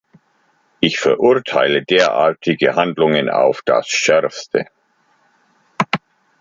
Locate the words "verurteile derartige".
0.99-2.73